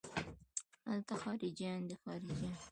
[0.91, 2.55] الته خارجيان دي خارجيان.